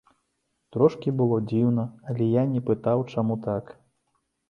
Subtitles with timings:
[0.75, 3.65] Трошкі было дзіўна, але я не пытаў, чаму так.